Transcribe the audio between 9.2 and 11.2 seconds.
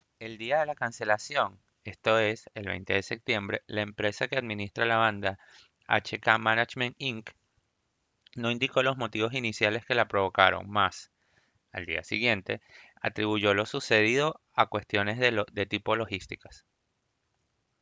iniciales que la provocaron mas